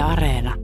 [0.00, 0.54] Yle Areena.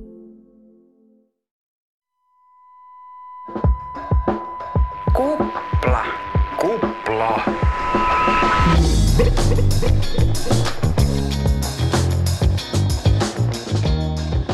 [5.12, 6.04] Kupla.
[6.60, 7.44] Kupla.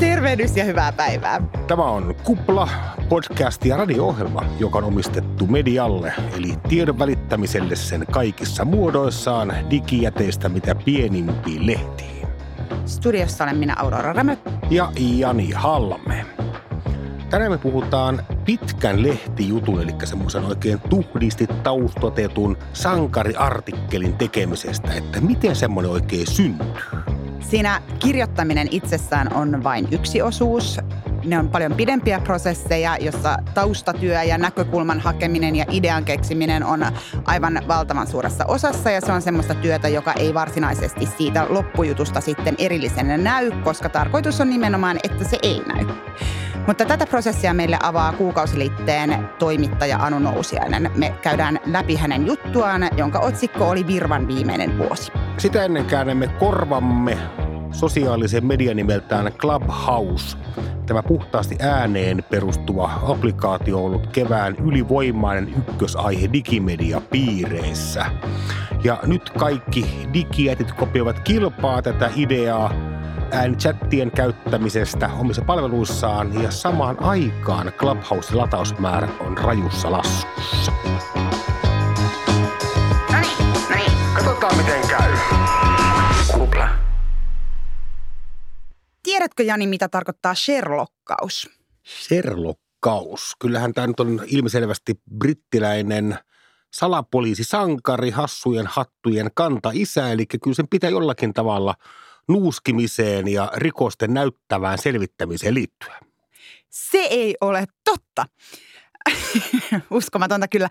[0.00, 1.42] Tervehdys ja hyvää päivää.
[1.66, 2.68] Tämä on Kupla,
[3.08, 10.74] podcast ja radio-ohjelma, joka on omistettu medialle, eli tiedon välittämiselle sen kaikissa muodoissaan digijäteistä mitä
[10.74, 12.11] pienimpiin lehtiin.
[12.86, 14.36] Studiossa olen minä Aurora Rämö.
[14.70, 16.26] Ja Jani Halme.
[17.30, 25.92] Tänään me puhutaan pitkän lehtijutun, eli semmoisen oikein tuhdisti taustotetun sankariartikkelin tekemisestä, että miten semmoinen
[25.92, 26.66] oikein syntyy.
[27.40, 30.80] Siinä kirjoittaminen itsessään on vain yksi osuus.
[31.24, 36.86] Ne on paljon pidempiä prosesseja, jossa taustatyö ja näkökulman hakeminen ja idean keksiminen on
[37.24, 38.90] aivan valtavan suuressa osassa.
[38.90, 44.40] Ja se on semmoista työtä, joka ei varsinaisesti siitä loppujutusta sitten erillisenä näy, koska tarkoitus
[44.40, 45.86] on nimenomaan, että se ei näy.
[46.66, 50.90] Mutta tätä prosessia meille avaa kuukausiliitteen toimittaja Anu Nousiainen.
[50.96, 55.12] Me käydään läpi hänen juttuaan, jonka otsikko oli Virvan viimeinen vuosi.
[55.38, 57.18] Sitä ennen käännämme korvamme
[57.72, 60.36] sosiaalisen median nimeltään Clubhouse.
[60.86, 68.06] Tämä puhtaasti ääneen perustuva applikaatio on ollut kevään ylivoimainen ykkösaihe digimedia-piireissä.
[68.84, 72.72] Ja nyt kaikki digijätit kopioivat kilpaa tätä ideaa
[73.32, 80.72] äänichattien käyttämisestä omissa palveluissaan ja samaan aikaan Clubhouse-latausmäärä on rajussa laskussa.
[89.22, 91.50] Tiedätkö Jani, mitä tarkoittaa Sherlockkaus?
[91.86, 93.32] Sherlockkaus.
[93.38, 96.18] Kyllähän tämä nyt on ilmiselvästi brittiläinen
[96.72, 101.74] salapoliisi, sankari, hassujen hattujen kanta-isä, eli kyllä sen pitää jollakin tavalla
[102.28, 105.98] nuuskimiseen ja rikosten näyttävään selvittämiseen liittyä.
[106.70, 108.26] Se ei ole totta.
[109.90, 110.68] Uskomatonta kyllä.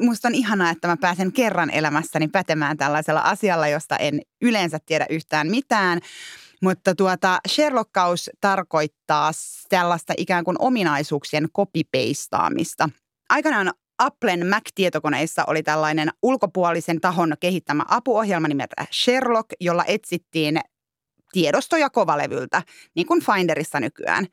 [0.00, 5.06] Musta on ihanaa, että mä pääsen kerran elämässäni pätemään tällaisella asialla, josta en yleensä tiedä
[5.10, 6.00] yhtään mitään.
[6.66, 9.30] Mutta tuota, Sherlockkaus tarkoittaa
[9.68, 12.88] tällaista ikään kuin ominaisuuksien copy-pastaamista.
[13.28, 20.60] Aikanaan Applen Mac-tietokoneissa oli tällainen ulkopuolisen tahon kehittämä apuohjelma nimeltä Sherlock, jolla etsittiin
[21.32, 22.62] tiedostoja kovalevyltä,
[22.94, 24.26] niin kuin Finderissa nykyään.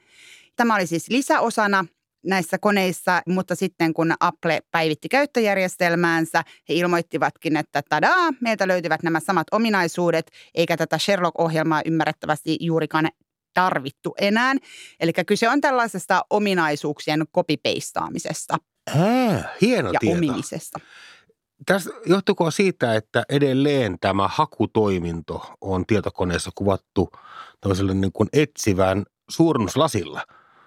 [0.55, 1.85] Tämä oli siis lisäosana
[2.25, 9.19] näissä koneissa, mutta sitten kun Apple päivitti käyttöjärjestelmäänsä, he ilmoittivatkin, että tadaa, meiltä löytyvät nämä
[9.19, 13.09] samat ominaisuudet, eikä tätä Sherlock-ohjelmaa ymmärrettävästi juurikaan
[13.53, 14.55] tarvittu enää.
[14.99, 18.57] Eli kyse on tällaisesta ominaisuuksien copy-pastaamisesta
[18.87, 20.17] Ää, hieno ja tieto.
[20.17, 20.79] omimisesta.
[21.65, 27.09] Tässä johtuuko siitä, että edelleen tämä hakutoiminto on tietokoneessa kuvattu
[27.61, 30.23] tämmöisellä niin kuin etsivän suurennuslasilla,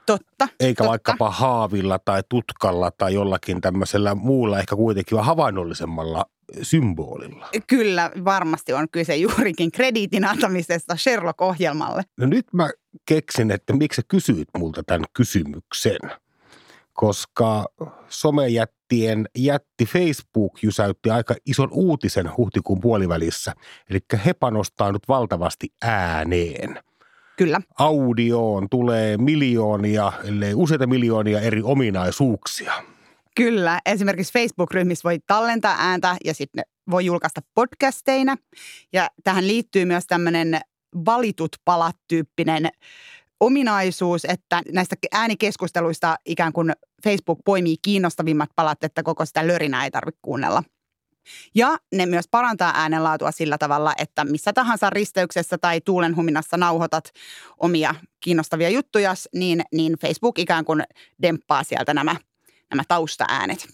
[0.06, 0.48] Totta.
[0.60, 0.90] eikä totta.
[0.90, 6.24] vaikkapa haavilla tai tutkalla tai jollakin tämmöisellä muulla ehkä kuitenkin havainnollisemmalla
[6.62, 7.48] symbolilla.
[7.66, 12.02] Kyllä, varmasti on kyse juurikin krediitin antamisesta Sherlock-ohjelmalle.
[12.16, 12.70] No nyt mä
[13.08, 15.98] keksin, että miksi sä kysyit multa tämän kysymyksen.
[16.92, 17.66] Koska
[18.08, 23.54] somejättien jätti Facebook jysäytti aika ison uutisen huhtikuun puolivälissä.
[23.90, 26.80] Eli he panostaa nyt valtavasti ääneen.
[27.36, 27.60] Kyllä.
[27.78, 32.72] Audioon tulee miljoonia, ellei useita miljoonia eri ominaisuuksia.
[33.36, 33.80] Kyllä.
[33.86, 38.36] Esimerkiksi Facebook-ryhmissä voi tallentaa ääntä ja sitten voi julkaista podcasteina.
[38.92, 40.60] Ja tähän liittyy myös tämmöinen
[41.06, 42.68] valitut palat tyyppinen
[43.40, 46.72] ominaisuus, että näistä äänikeskusteluista ikään kuin
[47.04, 50.62] Facebook poimii kiinnostavimmat palat, että koko sitä lörinää ei tarvitse kuunnella.
[51.54, 57.10] Ja ne myös parantaa äänenlaatua sillä tavalla, että missä tahansa risteyksessä tai tuulenhuminassa nauhoitat
[57.58, 60.82] omia kiinnostavia juttuja, niin, niin Facebook ikään kuin
[61.22, 62.16] demppaa sieltä nämä,
[62.70, 63.68] nämä taustaäänet.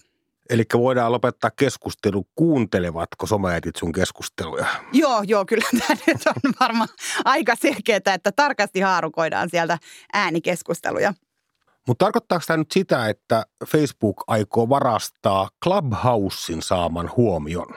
[0.49, 4.65] Eli voidaan lopettaa keskustelu, kuuntelevatko somejätit sun keskusteluja.
[4.93, 6.89] Joo, joo, kyllä tämä nyt on varmaan
[7.25, 9.77] aika selkeää, että tarkasti haarukoidaan sieltä
[10.13, 11.13] äänikeskusteluja.
[11.87, 17.67] Mutta tarkoittaako tämä nyt sitä, että Facebook aikoo varastaa Clubhousein saaman huomion?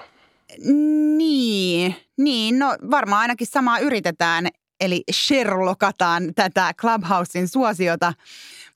[1.16, 4.48] Niin, niin, no varmaan ainakin samaa yritetään,
[4.80, 8.12] eli Sherlockataan tätä Clubhousein suosiota.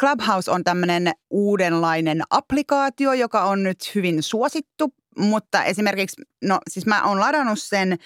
[0.00, 7.02] Clubhouse on tämmöinen uudenlainen applikaatio, joka on nyt hyvin suosittu, mutta esimerkiksi, no siis mä
[7.04, 7.98] oon ladannut sen,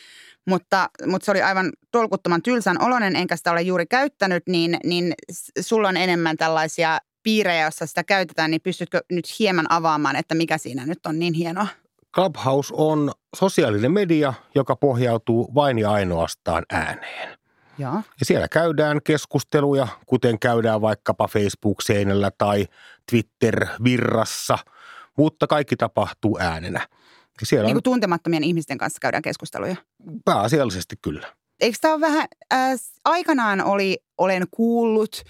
[0.46, 5.14] mutta, mutta se oli aivan tolkuttoman tylsän oloinen, enkä sitä ole juuri käyttänyt, niin, niin
[5.60, 10.58] sulla on enemmän tällaisia piirejä, joissa sitä käytetään, niin pystytkö nyt hieman avaamaan, että mikä
[10.58, 11.66] siinä nyt on niin hienoa?
[12.14, 17.38] Clubhouse on sosiaalinen media, joka pohjautuu vain ja ainoastaan ääneen.
[17.78, 17.94] Joo.
[17.94, 22.66] Ja siellä käydään keskusteluja, kuten käydään vaikkapa Facebook-seinällä tai
[23.10, 24.58] Twitter-virrassa,
[25.18, 26.88] mutta kaikki tapahtuu äänenä.
[27.40, 29.76] Ja siellä Niin on kuin tuntemattomien ihmisten kanssa käydään keskusteluja.
[30.24, 31.26] pääasiallisesti kyllä.
[31.60, 32.70] Eikö tämä ole vähän, äh,
[33.04, 35.22] aikanaan oli, olen kuullut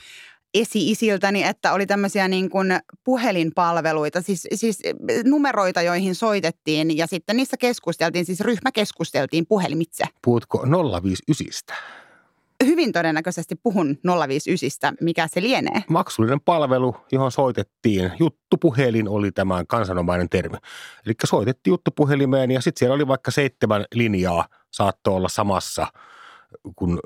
[0.55, 4.79] esi-isiltäni, että oli tämmöisiä niin kuin puhelinpalveluita, siis, siis
[5.25, 10.05] numeroita, joihin soitettiin ja sitten niissä keskusteltiin, siis ryhmä keskusteltiin puhelimitse.
[10.23, 10.67] Puhutko
[11.03, 11.77] 059?
[12.65, 13.99] Hyvin todennäköisesti puhun
[14.29, 15.85] 059, mikä se lienee.
[15.89, 18.13] Maksullinen palvelu, johon soitettiin.
[18.19, 20.57] Juttupuhelin oli tämä kansanomainen termi.
[21.07, 25.87] Eli soitettiin juttupuhelimeen ja sitten siellä oli vaikka seitsemän linjaa saattoi olla samassa
[26.77, 26.99] kuin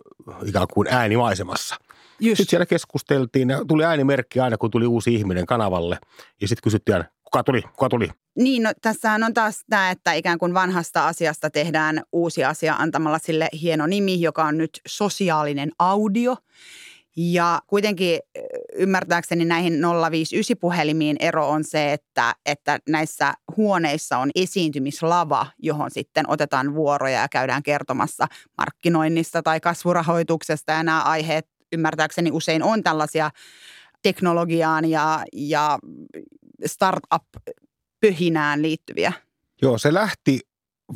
[0.47, 1.77] ikään kuin äänimaisemassa.
[2.21, 2.37] Just.
[2.37, 5.99] Sitten siellä keskusteltiin ja tuli äänimerkki aina, kun tuli uusi ihminen kanavalle.
[6.41, 8.09] Ja sitten kysyttiin aina, kuka tuli, kuka tuli.
[8.37, 13.19] Niin, no, tässähän on taas tämä, että ikään kuin vanhasta asiasta tehdään uusi asia antamalla
[13.19, 16.37] sille hieno nimi, joka on nyt sosiaalinen audio.
[17.17, 18.21] Ja kuitenkin
[18.75, 26.75] ymmärtääkseni näihin 059-puhelimiin ero on se, että, että näissä huoneissa on esiintymislava, johon sitten otetaan
[26.75, 28.27] vuoroja ja käydään kertomassa
[28.59, 30.73] markkinoinnista tai kasvurahoituksesta.
[30.73, 33.31] Ja nämä aiheet ymmärtääkseni usein on tällaisia
[34.03, 35.79] teknologiaan ja, ja
[36.67, 39.13] startup-pöhinään liittyviä.
[39.63, 40.41] Joo, se lähti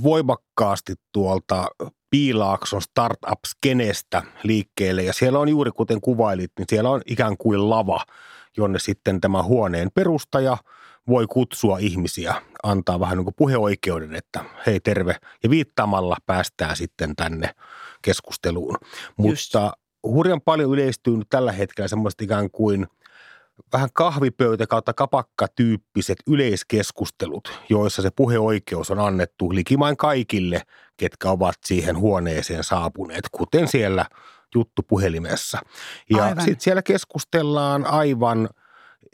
[0.03, 1.67] voimakkaasti tuolta
[2.11, 8.05] Piilaakson startup-skenestä liikkeelle ja siellä on juuri kuten kuvailit, niin siellä on ikään kuin lava,
[8.57, 10.57] jonne sitten tämä huoneen perustaja
[11.09, 17.17] voi kutsua ihmisiä, antaa vähän niin kuin puheoikeuden, että hei terve, ja viittaamalla päästään sitten
[17.17, 17.55] tänne
[18.03, 18.77] keskusteluun.
[18.83, 19.09] Just.
[19.17, 19.73] Mutta
[20.03, 22.87] hurjan paljon yleistyy nyt tällä hetkellä semmoista ikään kuin
[23.73, 30.63] vähän kahvipöytä kautta kapakkatyyppiset yleiskeskustelut, joissa se puheoikeus on annettu likimain kaikille,
[30.97, 34.07] ketkä ovat siihen huoneeseen saapuneet, kuten siellä
[34.55, 35.59] juttupuhelimessa.
[36.11, 38.49] Ja sitten siellä keskustellaan aivan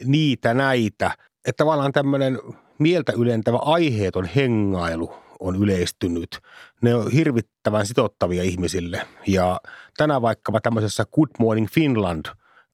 [0.05, 1.11] niitä näitä,
[1.45, 2.39] että tavallaan tämmöinen
[2.79, 6.39] mieltä ylentävä aiheeton hengailu on yleistynyt.
[6.81, 9.07] Ne on hirvittävän sitottavia ihmisille.
[9.27, 9.61] Ja
[9.97, 12.25] tänään vaikkapa tämmöisessä Good Morning Finland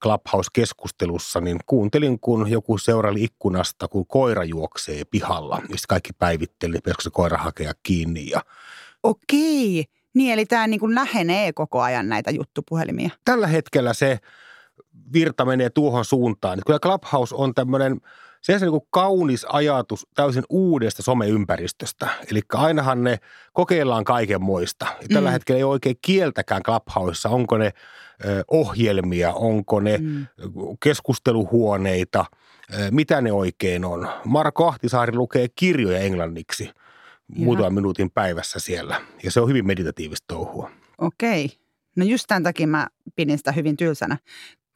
[0.03, 5.61] Clubhouse-keskustelussa, niin kuuntelin, kun joku seuraili ikkunasta, kun koira juoksee pihalla.
[5.69, 8.29] Mistä kaikki päivitteli, pitäisikö se koira hakea kiinni.
[8.29, 8.41] Ja
[9.03, 13.09] Okei, niin eli tämä niin kuin lähenee koko ajan näitä juttupuhelimia.
[13.25, 14.19] tällä hetkellä se
[15.13, 16.59] virta menee tuohon suuntaan.
[16.65, 18.01] Kyllä Clubhouse on tämmöinen,
[18.45, 22.07] se on niin kaunis ajatus täysin uudesta someympäristöstä.
[22.31, 23.17] Eli ainahan ne
[23.53, 24.85] kokeillaan kaiken muista.
[25.01, 25.33] Ja tällä Mm.
[25.33, 27.29] hetkellä ei ole oikein kieltäkään Clubhouseissa.
[27.29, 27.71] Onko ne
[28.25, 30.25] ö, ohjelmia, onko ne Mm.
[30.83, 32.25] keskusteluhuoneita,
[32.73, 34.07] ö, mitä ne oikein on.
[34.25, 36.69] Marko Ahtisaari lukee kirjoja englanniksi
[37.27, 39.01] muutaman minuutin päivässä siellä.
[39.23, 40.71] Ja se on hyvin meditatiivista touhua.
[40.97, 41.49] Okei.
[41.95, 44.17] No just tämän takia mä pidin sitä hyvin tylsänä.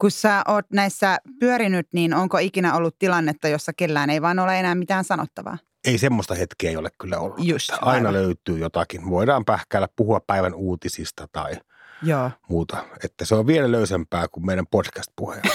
[0.00, 4.60] Kun sä oot näissä pyörinyt, niin onko ikinä ollut tilannetta, jossa kellään ei vaan ole
[4.60, 5.58] enää mitään sanottavaa?
[5.84, 7.38] Ei semmoista hetkeä ei ole kyllä ollut.
[7.38, 8.12] Just, aina aivan.
[8.12, 9.10] löytyy jotakin.
[9.10, 11.56] Voidaan pähkäillä, puhua päivän uutisista tai
[12.02, 12.30] Joo.
[12.48, 12.84] muuta.
[13.04, 15.40] Että se on vielä löysempää kuin meidän podcast-puhe.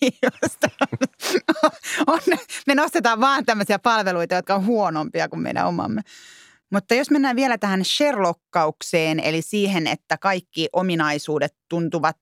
[0.00, 0.12] Niin
[0.42, 0.64] just.
[2.06, 2.20] on,
[2.66, 6.00] me nostetaan vaan tämmöisiä palveluita, jotka on huonompia kuin meidän omamme.
[6.72, 12.16] Mutta jos mennään vielä tähän Sherlockkaukseen, eli siihen, että kaikki ominaisuudet tuntuvat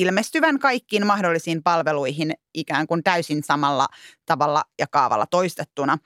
[0.00, 3.88] ilmestyvän kaikkiin mahdollisiin palveluihin ikään kuin täysin samalla
[4.26, 5.98] tavalla ja kaavalla toistettuna.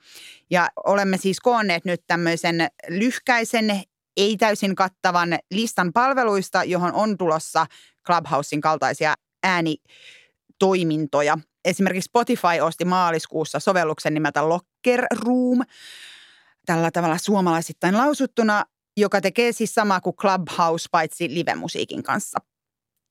[0.49, 3.81] Ja olemme siis koonneet nyt tämmöisen lyhkäisen,
[4.17, 7.65] ei täysin kattavan listan palveluista, johon on tulossa
[8.05, 11.37] Clubhousein kaltaisia äänitoimintoja.
[11.65, 15.61] Esimerkiksi Spotify osti maaliskuussa sovelluksen nimeltä Locker Room,
[16.65, 18.65] tällä tavalla suomalaisittain lausuttuna,
[18.97, 22.39] joka tekee siis samaa kuin Clubhouse paitsi live-musiikin kanssa.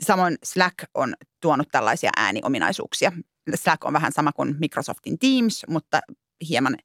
[0.02, 3.12] Samoin Slack on tuonut tällaisia ääniominaisuuksia.
[3.54, 6.00] Slack on vähän sama kuin Microsoftin Teams, mutta
[6.49, 6.76] hieman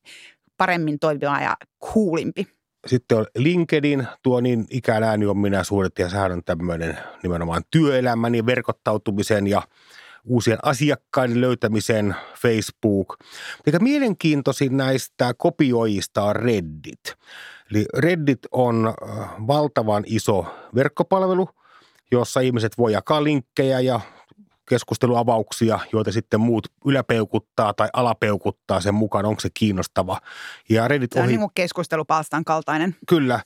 [0.58, 2.48] paremmin toimiva ja coolimpi.
[2.88, 9.48] Sitten on LinkedIn, tuo niin ikään ääniominaisuudet ja sehän on tämmöinen nimenomaan työelämän ja verkottautumisen
[9.48, 9.62] ja
[10.26, 13.18] uusien asiakkaiden löytämisen Facebook.
[13.66, 17.16] Mikä mielenkiintoisin näistä kopioijista on Reddit.
[17.72, 20.46] Eli Reddit on äh, valtavan iso
[20.76, 21.50] verkkopalvelu,
[22.12, 24.00] jossa ihmiset voi jakaa linkkejä ja
[24.70, 30.22] keskusteluavauksia, joita sitten muut yläpeukuttaa tai alapeukuttaa sen mukaan, onko se kiinnostava.
[30.70, 32.96] Ja Reddit Se on ohi- niin kuin keskustelupalstan kaltainen.
[33.08, 33.40] Kyllä.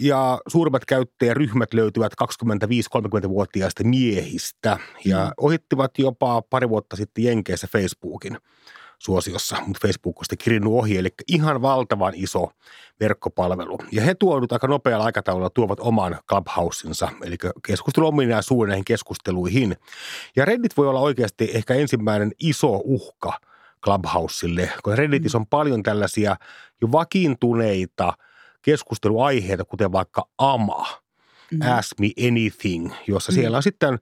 [0.00, 5.30] Ja suurimmat käyttäjäryhmät löytyvät 25-30-vuotiaista miehistä ja Mm.
[5.36, 8.38] ohittivat jopa pari vuotta sitten Jenkeissä Facebookin.
[8.98, 12.50] Suosiossa, mutta Facebook on sitten kirjannut ohi, eli ihan valtavan iso
[13.00, 13.78] verkkopalvelu.
[13.92, 17.36] Ja he tuovat aika nopealla aikataululla tuovat oman Clubhousensa, eli
[17.66, 19.76] keskustelu ominaisuuden näihin keskusteluihin.
[20.36, 23.38] Ja Reddit voi olla oikeasti ehkä ensimmäinen iso uhka
[23.84, 26.36] Clubhouselle, koska Redditissä on paljon tällaisia
[26.80, 28.12] jo vakiintuneita
[28.62, 30.86] keskusteluaiheita, kuten vaikka AMA,
[31.50, 31.60] mm.
[31.62, 33.34] Ask Me Anything, jossa mm.
[33.34, 33.98] siellä on sitten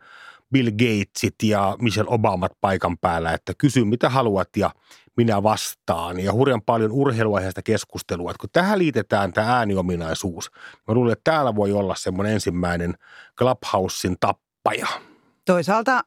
[0.53, 4.71] Bill Gatesit ja Michelle Obamat paikan päällä, että kysy mitä haluat ja
[5.17, 6.21] minä vastaan.
[6.21, 8.31] Ja hurjan paljon urheiluaiheesta keskustelua.
[8.31, 10.51] Että kun tähän liitetään tämä ääniominaisuus,
[10.89, 12.95] mä luulen, että täällä voi olla semmoinen ensimmäinen
[13.39, 14.87] Clubhousein tappaja.
[15.47, 16.05] Toisaalta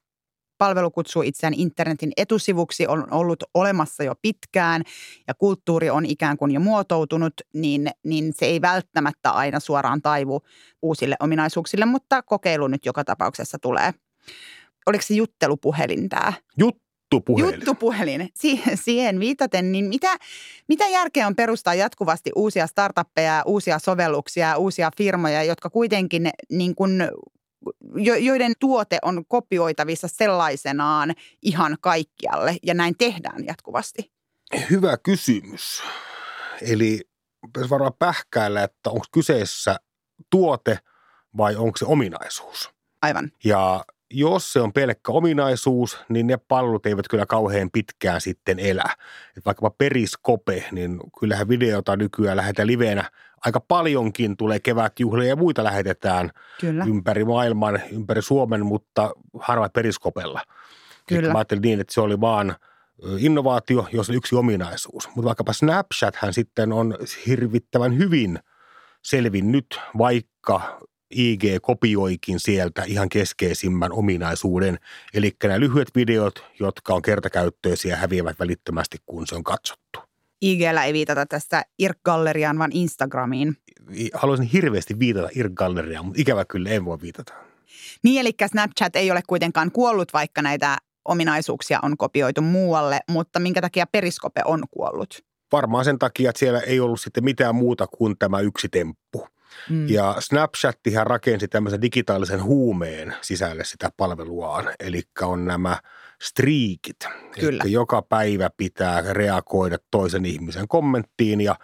[0.58, 4.84] palvelu kutsuu itseään internetin etusivuksi, on ollut olemassa jo pitkään
[5.28, 10.42] ja kulttuuri on ikään kuin jo muotoutunut, niin, niin se ei välttämättä aina suoraan taivu
[10.82, 13.94] uusille ominaisuuksille, mutta kokeilu nyt joka tapauksessa tulee.
[14.86, 16.34] Oliko se juttelupuhelin tämä?
[16.58, 17.56] Juttupuhelin.
[17.56, 18.30] Juttupuhelin.
[18.36, 20.18] Si- siihen viitaten, niin mitä,
[20.68, 27.10] mitä järkeä on perustaa jatkuvasti uusia startuppeja, uusia sovelluksia, uusia firmoja, jotka kuitenkin niin kuin
[28.20, 34.12] joiden tuote on kopioitavissa sellaisenaan ihan kaikkialle ja näin tehdään jatkuvasti?
[34.70, 35.84] Hyvä kysymys.
[36.62, 37.02] Eli
[37.70, 39.76] varmaan pähkäillä, että onko kyseessä
[40.30, 40.80] tuote
[41.38, 42.70] vai onko se ominaisuus.
[43.02, 43.32] Aivan.
[43.44, 48.96] Ja jos se on pelkkä ominaisuus, niin ne palvelut eivät kyllä kauhean pitkään sitten elä.
[49.38, 53.12] Et vaikkapa Periskope, niin kyllähän videota nykyään lähetään liveenä
[53.46, 54.38] aika paljonkin.
[54.38, 56.32] Tulee kevätjuhlia ja muita lähetetään
[56.62, 56.86] kyllä.
[56.86, 60.42] ympäri maailman, ympäri Suomen, mutta harva Periskopella.
[61.08, 61.32] Kyllä.
[61.32, 62.56] mä ajattelin niin, että se oli vaan
[63.18, 65.08] innovaatio, jos on yksi ominaisuus.
[65.16, 66.98] Mutta vaikkapa Snapchat hän sitten on
[67.28, 68.40] hirvittävän hyvin
[69.02, 70.80] selvinnyt, vaikka
[71.12, 74.80] IG kopioikin sieltä ihan keskeisimmän ominaisuuden,
[75.14, 80.00] eli nämä lyhyet videot, jotka on kertakäyttöisiä, häviävät välittömästi, kun se on katsottu.
[80.42, 83.58] IGllä ei viitata tässä IRC-galleriaan, vaan Instagramiin.
[84.14, 87.34] Haluaisin hirveästi viitata IRC-galleriaan, mutta ikävä kyllä en voi viitata.
[88.04, 93.62] Niin, eli Snapchat ei ole kuitenkaan kuollut, vaikka näitä ominaisuuksia on kopioitu muualle, mutta minkä
[93.62, 95.26] takia Periskope on kuollut?
[95.52, 99.28] Varmaan sen takia, että siellä ei ollut sitten mitään muuta kuin tämä yksi temppu.
[99.70, 99.90] Mm.
[99.90, 105.78] Ja Snapchattihan rakensi tämmöisen digitaalisen huumeen sisälle sitä palveluaan, eli on nämä
[106.22, 107.00] striikit.
[107.40, 107.58] Kyllä.
[107.58, 111.56] Että joka päivä pitää reagoida toisen ihmisen kommenttiin ja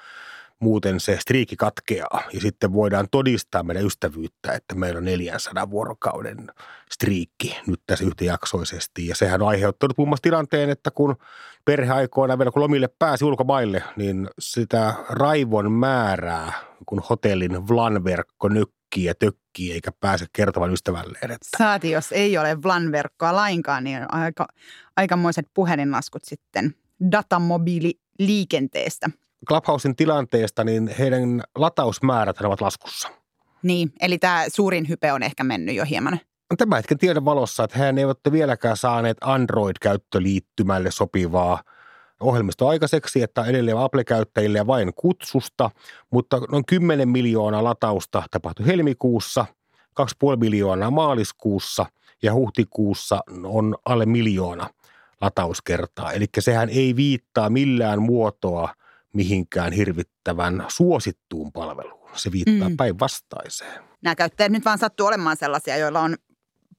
[0.61, 2.23] muuten se striikki katkeaa.
[2.33, 6.47] Ja sitten voidaan todistaa meidän ystävyyttä, että meillä on 400 vuorokauden
[6.91, 9.07] striikki nyt tässä yhtäjaksoisesti.
[9.07, 11.15] Ja sehän on aiheuttanut muun muassa tilanteen, että kun
[11.65, 16.53] perhe aikoina vielä kun lomille pääsi ulkomaille, niin sitä raivon määrää,
[16.85, 21.31] kun hotellin VLAN-verkko nykkii ja tökkii eikä pääse kertomaan ystävälleen.
[21.31, 21.57] Että...
[21.57, 24.47] Saati, jos ei ole VLAN-verkkoa lainkaan, niin aika,
[24.97, 26.75] aikamoiset puhelinlaskut sitten
[27.11, 29.09] datamobiililiikenteestä.
[29.47, 33.09] Clubhousein tilanteesta, niin heidän latausmäärät ovat laskussa.
[33.63, 36.19] Niin, eli tämä suurin hype on ehkä mennyt jo hieman.
[36.57, 41.63] Tämä hetken tiedon valossa, että hän eivät ole vieläkään saaneet Android-käyttöliittymälle sopivaa
[42.19, 45.69] ohjelmisto aikaiseksi, että edelleen Apple-käyttäjille vain kutsusta,
[46.11, 49.45] mutta noin 10 miljoonaa latausta tapahtui helmikuussa,
[50.01, 51.85] 2,5 miljoonaa maaliskuussa
[52.23, 54.69] ja huhtikuussa on alle miljoona
[55.21, 56.11] latauskertaa.
[56.11, 58.73] Eli sehän ei viittaa millään muotoa
[59.13, 62.09] mihinkään hirvittävän suosittuun palveluun.
[62.15, 62.77] Se viittaa mm.
[62.77, 63.83] päinvastaiseen.
[64.01, 66.17] Nämä käyttäjät nyt vaan sattuu olemaan sellaisia, joilla on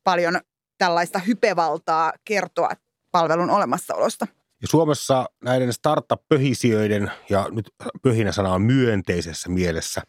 [0.04, 0.40] paljon
[0.78, 2.70] tällaista hypevaltaa kertoa
[3.12, 4.26] palvelun olemassaolosta.
[4.62, 7.70] Ja Suomessa näiden startup-pöhisijöiden, ja nyt
[8.02, 10.02] pöhinä sana on myönteisessä mielessä,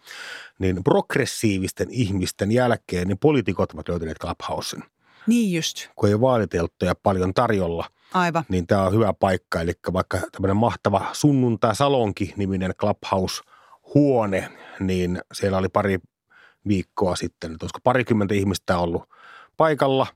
[0.59, 4.83] niin progressiivisten ihmisten jälkeen niin poliitikot ovat löytäneet Clubhousen.
[5.27, 5.87] Niin just.
[5.95, 8.43] Kun ei ole vaalitelttoja paljon tarjolla, Aivan.
[8.49, 9.61] niin tämä on hyvä paikka.
[9.61, 15.99] Eli vaikka tämmöinen mahtava sunnuntai-salonki-niminen Clubhouse-huone, niin siellä oli pari
[16.67, 19.03] viikkoa sitten, että olisiko parikymmentä ihmistä ollut
[19.57, 20.07] paikalla,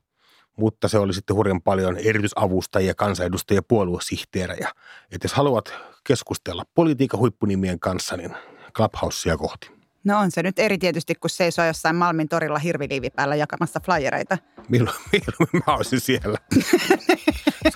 [0.56, 4.72] mutta se oli sitten hurjan paljon erityisavustajia, kansanedustajia, puoluesihteerejä.
[5.10, 5.72] Että jos haluat
[6.04, 8.34] keskustella politiikan huippunimien kanssa, niin
[8.74, 9.77] Clubhousea kohti.
[10.08, 14.38] No on se nyt eri tietysti, kun seisoo jossain Malmin torilla hirviliivi päällä jakamassa flyereita.
[14.68, 16.38] Milloin, milloin mä olisin siellä?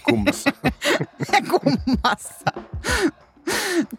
[0.09, 0.51] Kummassa.
[1.51, 2.51] Kummassa.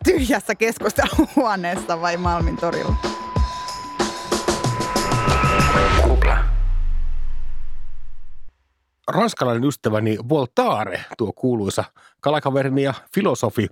[0.04, 2.96] Tyhjässä keskusteluhuoneessa vai Malmin torilla?
[9.08, 11.84] ranskalainen ystäväni Voltaire, tuo kuuluisa
[12.20, 13.68] kalakaverini ja filosofi,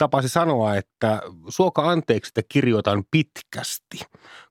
[0.00, 4.00] tapasi sanoa, että suoka anteeksi, että kirjoitan pitkästi,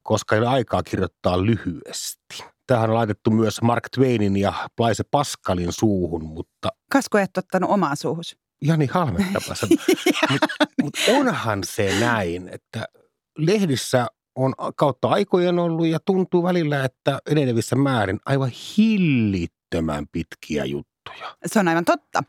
[0.03, 2.43] koska ei ole aikaa kirjoittaa lyhyesti.
[2.67, 6.69] Tähän on laitettu myös Mark Twainin ja Blaise Pascalin suuhun, mutta...
[6.91, 8.37] Kasko et ottanut omaa suuhus?
[8.61, 9.53] Jani Halmettapa
[10.31, 12.85] Mutta mut onhan se näin, että
[13.37, 21.35] lehdissä on kautta aikojen ollut ja tuntuu välillä, että enenevissä määrin aivan hillittömän pitkiä juttuja.
[21.45, 22.23] Se on aivan totta.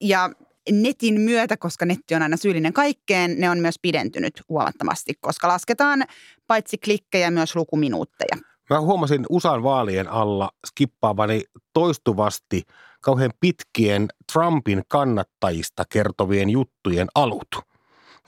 [0.00, 0.30] Ja
[0.70, 6.04] netin myötä, koska netti on aina syyllinen kaikkeen, ne on myös pidentynyt huomattavasti, koska lasketaan
[6.46, 8.36] paitsi klikkejä myös lukuminuutteja.
[8.70, 12.62] Mä huomasin USAn vaalien alla skippaavani toistuvasti
[13.00, 17.69] kauhean pitkien Trumpin kannattajista kertovien juttujen alut.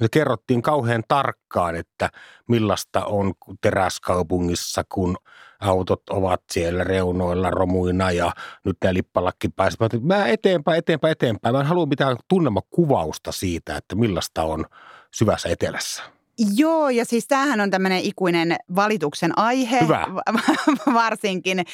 [0.01, 2.11] Me kerrottiin kauhean tarkkaan, että
[2.49, 5.17] millaista on teräskaupungissa, kun
[5.61, 8.33] autot ovat siellä reunoilla romuina ja
[8.65, 9.93] nyt nämä lippalakki pääsevät.
[10.03, 11.55] Mä eteenpäin, eteenpäin, eteenpäin.
[11.55, 12.17] Mä en halua mitään
[12.71, 14.67] kuvausta siitä, että millaista on
[15.11, 16.03] syvässä etelässä.
[16.57, 20.07] Joo, ja siis tämähän on tämmöinen ikuinen valituksen aihe, Hyvä.
[20.95, 21.65] varsinkin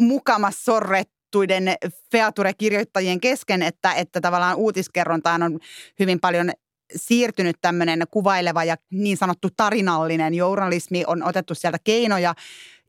[0.00, 1.74] mukamas sorrettuiden
[2.12, 5.58] feature-kirjoittajien kesken, että, että tavallaan uutiskerrontaan on
[5.98, 6.52] hyvin paljon
[6.96, 12.34] siirtynyt tämmöinen kuvaileva ja niin sanottu tarinallinen journalismi on otettu sieltä keinoja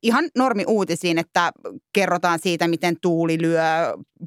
[0.03, 1.51] ihan normi uutisiin, että
[1.93, 3.63] kerrotaan siitä, miten tuuli lyö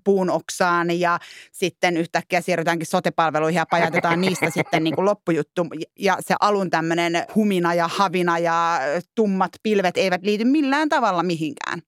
[0.04, 1.18] puun oksaan ja
[1.52, 5.66] sitten yhtäkkiä siirrytäänkin sotepalveluihin ja pajatetaan niistä sitten niin kuin loppujuttu.
[5.98, 8.80] Ja se alun tämmöinen humina ja havina ja
[9.14, 11.82] tummat pilvet eivät liity millään tavalla mihinkään.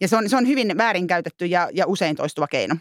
[0.00, 2.76] Ja se on, se on hyvin väärinkäytetty ja, ja usein toistuva keino.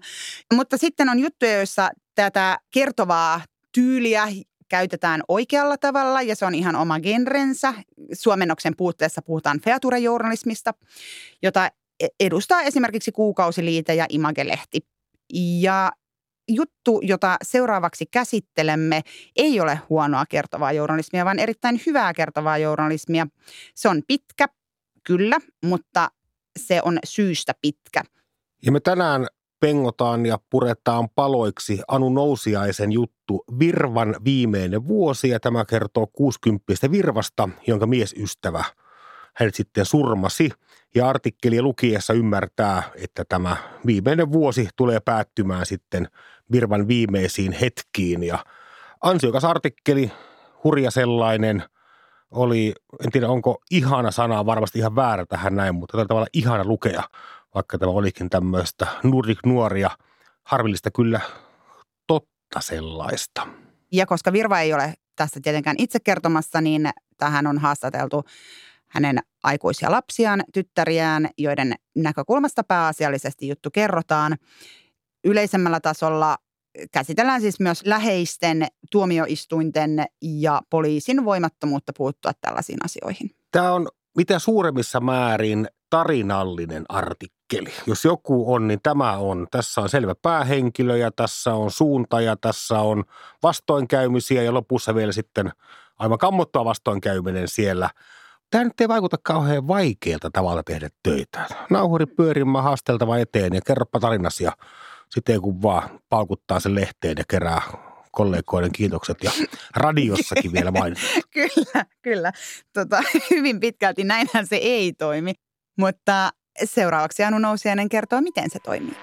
[0.53, 3.41] Mutta sitten on juttuja, joissa tätä kertovaa
[3.71, 4.27] tyyliä
[4.69, 7.73] käytetään oikealla tavalla ja se on ihan oma genrensä.
[8.13, 10.73] Suomennoksen puutteessa puhutaan feature-journalismista,
[11.43, 14.79] jota e- edustaa esimerkiksi Kuukausiliite ja Imagelehti.
[15.61, 15.91] Ja
[16.49, 19.01] juttu, jota seuraavaksi käsittelemme,
[19.35, 23.27] ei ole huonoa kertovaa journalismia, vaan erittäin hyvää kertovaa journalismia.
[23.75, 24.47] Se on pitkä,
[25.03, 26.11] kyllä, mutta
[26.59, 28.03] se on syystä pitkä.
[28.65, 29.27] Ja me tänään
[29.61, 37.49] pengotaan ja puretaan paloiksi Anu Nousiaisen juttu Virvan viimeinen vuosi ja tämä kertoo 60 Virvasta,
[37.67, 38.63] jonka miesystävä
[39.35, 40.49] hänet sitten surmasi.
[40.95, 46.07] Ja artikkelia lukiessa ymmärtää, että tämä viimeinen vuosi tulee päättymään sitten
[46.51, 48.23] Virvan viimeisiin hetkiin.
[48.23, 48.45] Ja
[49.01, 50.11] ansiokas artikkeli,
[50.63, 51.63] hurja sellainen,
[52.31, 52.73] oli,
[53.05, 57.03] en tiedä onko ihana sana, varmasti ihan väärä tähän näin, mutta tällä tavalla ihana lukea
[57.55, 58.87] vaikka tämä olikin tämmöistä
[59.45, 59.89] nuoria,
[60.43, 61.21] harvillista kyllä
[62.07, 63.47] totta sellaista.
[63.91, 68.23] Ja koska Virva ei ole tässä tietenkään itse kertomassa, niin tähän on haastateltu
[68.87, 74.37] hänen aikuisia lapsiaan, tyttäriään, joiden näkökulmasta pääasiallisesti juttu kerrotaan.
[75.23, 76.37] Yleisemmällä tasolla
[76.91, 83.31] käsitellään siis myös läheisten, tuomioistuinten ja poliisin voimattomuutta puuttua tällaisiin asioihin.
[83.51, 83.87] Tämä on
[84.17, 87.73] mitä suuremmissa määrin tarinallinen artikkeli.
[87.87, 89.47] Jos joku on, niin tämä on.
[89.51, 93.03] Tässä on selvä päähenkilö ja tässä on suunta ja tässä on
[93.43, 95.51] vastoinkäymisiä ja lopussa vielä sitten
[95.99, 97.89] aivan kammottava vastoinkäyminen siellä.
[98.51, 101.47] Tämä nyt ei vaikuta kauhean vaikealta tavalla tehdä töitä.
[101.69, 104.51] Nauhuri pyörimään haasteltava eteen ja kerropa tarinasi ja
[105.09, 107.61] sitten kun vaan paukuttaa sen lehteen ja kerää
[108.11, 109.31] kollegoiden kiitokset ja
[109.75, 111.05] radiossakin vielä mainittu.
[111.33, 112.31] kyllä, kyllä.
[112.73, 115.33] Tota, hyvin pitkälti näinhän se ei toimi.
[115.81, 116.31] Mutta
[116.63, 118.97] seuraavaksi Anu Nousiainen kertoo, miten se toimii.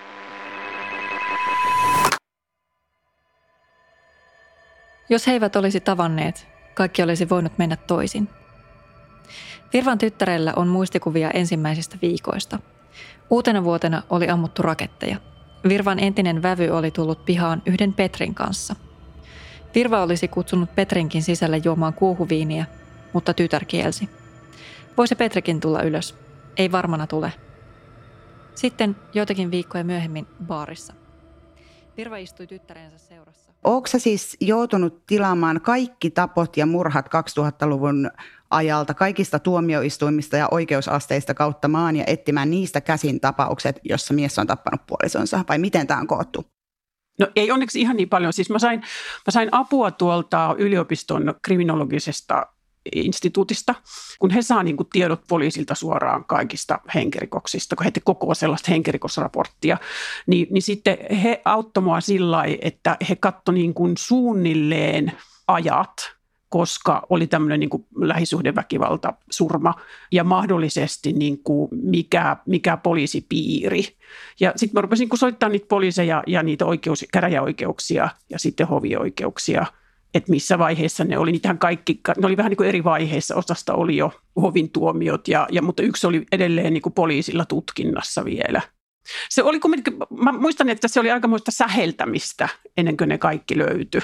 [5.08, 8.28] Jos he eivät olisi tavanneet, kaikki olisi voinut mennä toisin.
[9.72, 12.58] Virvan tyttärellä on muistikuvia ensimmäisistä viikoista.
[13.30, 15.16] Uutena vuotena oli ammuttu raketteja.
[15.68, 18.76] Virvan entinen vävy oli tullut pihaan yhden Petrin kanssa.
[19.74, 22.66] Virva olisi kutsunut Petrinkin sisälle juomaan kuuhuviiniä,
[23.12, 24.08] mutta tytär kielsi.
[24.96, 26.27] Voisi Petrikin tulla ylös,
[26.58, 27.32] ei varmana tule.
[28.54, 30.94] Sitten joitakin viikkoja myöhemmin baarissa.
[31.96, 33.52] Virva istui tyttärensä seurassa.
[33.64, 38.10] Oletko siis joutunut tilaamaan kaikki tapot ja murhat 2000-luvun
[38.50, 44.46] ajalta kaikista tuomioistuimista ja oikeusasteista kautta maan ja etsimään niistä käsin tapaukset, jossa mies on
[44.46, 45.44] tappanut puolisonsa?
[45.48, 46.44] Vai miten tämä on koottu?
[47.18, 48.32] No ei onneksi ihan niin paljon.
[48.32, 48.80] Siis mä sain,
[49.26, 52.46] mä sain apua tuolta yliopiston kriminologisesta
[52.92, 53.74] instituutista,
[54.18, 58.70] kun he saa niin kuin tiedot poliisilta suoraan kaikista henkirikoksista, kun he te koko sellaista
[58.70, 59.76] henkirikosraporttia,
[60.26, 65.12] niin, niin sitten he auttoi sillä että he katsoivat niin kuin suunnilleen
[65.48, 69.74] ajat, koska oli tämmöinen niin lähisuhdeväkivalta, surma
[70.12, 73.84] ja mahdollisesti niin kuin mikä, mikä poliisipiiri.
[74.40, 79.66] Ja sitten mä rupesin niin soittamaan niitä poliiseja ja niitä oikeus, käräjäoikeuksia ja sitten hovioikeuksia–
[80.14, 81.32] että missä vaiheessa ne oli.
[81.32, 83.36] Niitähän kaikki, ne oli vähän niin kuin eri vaiheissa.
[83.36, 88.24] Osasta oli jo hovin tuomiot, ja, ja, mutta yksi oli edelleen niin kuin poliisilla tutkinnassa
[88.24, 88.62] vielä.
[89.28, 94.00] Se oli kumminkin, mä muistan, että se oli aikamoista säheltämistä ennen kuin ne kaikki löytyi.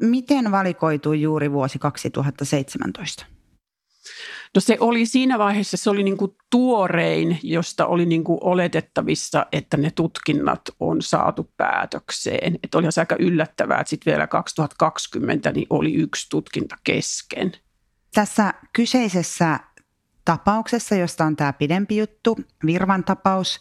[0.00, 3.26] Miten valikoitui juuri vuosi 2017?
[4.54, 9.46] No se oli siinä vaiheessa, se oli niin kuin tuorein, josta oli niin kuin oletettavissa,
[9.52, 12.58] että ne tutkinnat on saatu päätökseen.
[12.64, 17.52] Että oli aika yllättävää, että sitten vielä 2020 niin oli yksi tutkinta kesken.
[18.14, 19.60] Tässä kyseisessä
[20.24, 23.60] tapauksessa, josta on tämä pidempi juttu, Virvan tapaus,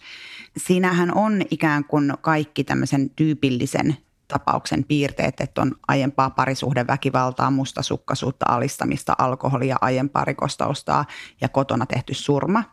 [0.58, 3.98] siinähän on ikään kuin kaikki tämmöisen tyypillisen
[4.30, 11.06] tapauksen piirteet, että on aiempaa parisuhdeväkivaltaa, mustasukkaisuutta, alistamista, alkoholia, aiempaa rikostaustaa
[11.42, 12.64] ja kotona tehty surma.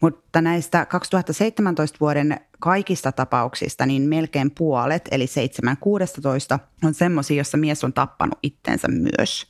[0.00, 7.84] Mutta näistä 2017 vuoden kaikista tapauksista, niin melkein puolet, eli 7-16, on semmoisia, joissa mies
[7.84, 9.46] on tappanut itsensä myös.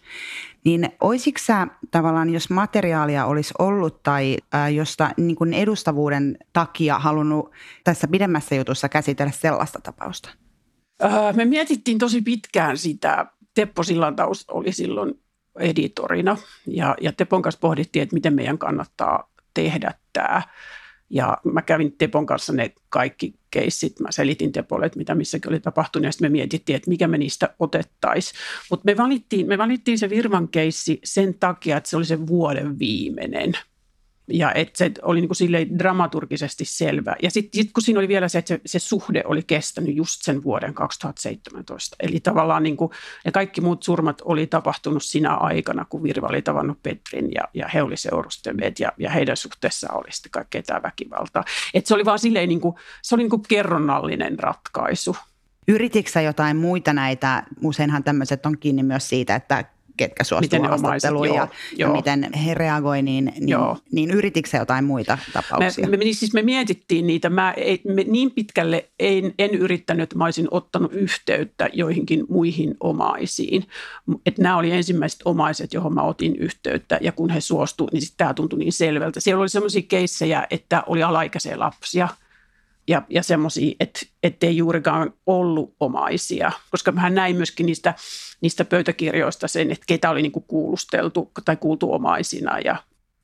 [0.64, 6.98] Niin olisiko sä tavallaan, jos materiaalia olisi ollut tai ää, josta niin kuin edustavuuden takia
[6.98, 7.50] halunnut
[7.84, 10.30] tässä pidemmässä jutussa käsitellä sellaista tapausta?
[11.02, 13.26] Öö, me mietittiin tosi pitkään sitä.
[13.54, 15.20] Teppo Sillantaus oli silloin
[15.58, 20.42] editorina ja, ja Tepon kanssa pohdittiin, että miten meidän kannattaa tehdä tämä.
[21.10, 24.00] Ja mä kävin Tepon kanssa ne kaikki keissit.
[24.00, 27.18] Mä selitin Tepolle, että mitä missäkin oli tapahtunut ja sitten me mietittiin, että mikä me
[27.18, 28.38] niistä otettaisiin.
[28.70, 32.78] Mutta me valittiin, me valittiin se Virvan keissi sen takia, että se oli se vuoden
[32.78, 33.52] viimeinen–
[34.28, 37.16] ja että se oli niin kuin dramaturgisesti selvä.
[37.22, 40.22] Ja sitten sit, kun siinä oli vielä se, että se, se suhde oli kestänyt just
[40.22, 41.96] sen vuoden 2017.
[42.00, 42.90] Eli tavallaan niin kuin,
[43.24, 47.68] ja kaikki muut surmat oli tapahtunut sinä aikana, kun Virva oli tavannut Petrin ja, ja
[47.68, 51.44] he oli seurustelleet ja, ja heidän suhteessaan oli sitten kaikkea tämä väkivaltaa.
[51.74, 55.16] Että se oli vaan silleen niin kuin, se oli niin kuin kerronnallinen ratkaisu.
[55.68, 59.64] Yrititkö jotain muita näitä, useinhan tämmöiset on kiinni myös siitä, että
[59.98, 63.58] ketkä suostuivat haastatteluun ja, ja miten he reagoivat, niin, niin,
[63.92, 65.88] niin yrititkö jotain muita tapauksia?
[65.88, 67.30] Me, me, siis me mietittiin niitä.
[67.30, 72.74] Mä ei, me niin pitkälle en, en yrittänyt, että mä olisin ottanut yhteyttä joihinkin muihin
[72.80, 73.66] omaisiin.
[74.26, 78.34] Et nämä oli ensimmäiset omaiset, johon mä otin yhteyttä ja kun he suostuivat, niin tämä
[78.34, 79.20] tuntui niin selvältä.
[79.20, 82.08] Siellä oli sellaisia keissejä, että oli alaikäisiä lapsia–
[82.88, 83.74] ja, ja semmoisia,
[84.22, 87.94] että ei juurikaan ollut omaisia, koska mä näin myöskin niistä,
[88.40, 92.76] niistä pöytäkirjoista sen, että ketä oli niinku kuulusteltu tai kuultu omaisina ja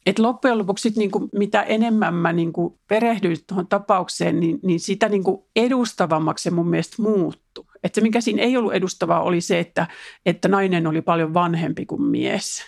[0.07, 5.09] et loppujen lopuksi sit niinku, mitä enemmän mä niinku perehdyin tuohon tapaukseen, niin, niin sitä
[5.09, 7.65] niinku edustavammaksi se mun mielestä muuttui.
[7.85, 9.87] Et se, mikä siinä ei ollut edustavaa, oli se, että,
[10.27, 12.63] että nainen oli paljon vanhempi kuin mies.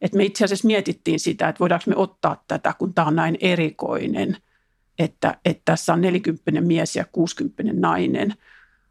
[0.00, 3.38] Et me itse asiassa mietittiin sitä, että voidaanko me ottaa tätä, kun tämä on näin
[3.40, 4.36] erikoinen–
[4.98, 8.34] että, että tässä on 40 mies ja 60 nainen.